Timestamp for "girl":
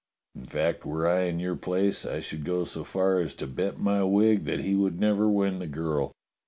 5.67-6.11